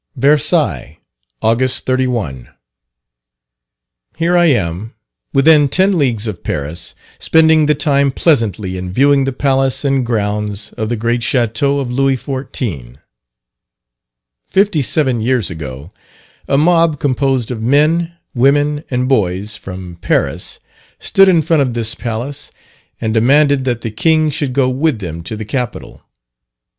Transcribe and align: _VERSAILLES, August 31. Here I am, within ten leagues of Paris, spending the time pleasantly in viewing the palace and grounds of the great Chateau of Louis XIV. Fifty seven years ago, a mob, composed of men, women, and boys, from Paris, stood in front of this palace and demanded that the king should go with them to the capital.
_VERSAILLES, 0.21 0.95
August 1.43 1.85
31. 1.85 2.49
Here 4.17 4.35
I 4.35 4.45
am, 4.47 4.95
within 5.31 5.69
ten 5.69 5.95
leagues 5.95 6.25
of 6.25 6.43
Paris, 6.43 6.95
spending 7.19 7.67
the 7.67 7.75
time 7.75 8.09
pleasantly 8.11 8.77
in 8.79 8.91
viewing 8.91 9.25
the 9.25 9.31
palace 9.31 9.85
and 9.85 10.03
grounds 10.03 10.73
of 10.73 10.89
the 10.89 10.95
great 10.95 11.21
Chateau 11.21 11.77
of 11.77 11.91
Louis 11.91 12.17
XIV. 12.17 12.97
Fifty 14.47 14.81
seven 14.81 15.21
years 15.21 15.51
ago, 15.51 15.91
a 16.47 16.57
mob, 16.57 16.99
composed 16.99 17.51
of 17.51 17.61
men, 17.61 18.13
women, 18.33 18.83
and 18.89 19.07
boys, 19.07 19.55
from 19.55 19.97
Paris, 20.01 20.59
stood 20.99 21.29
in 21.29 21.43
front 21.43 21.61
of 21.61 21.75
this 21.75 21.93
palace 21.93 22.49
and 22.99 23.13
demanded 23.13 23.65
that 23.65 23.81
the 23.81 23.91
king 23.91 24.31
should 24.31 24.53
go 24.53 24.67
with 24.67 24.97
them 24.97 25.21
to 25.21 25.35
the 25.35 25.45
capital. 25.45 26.01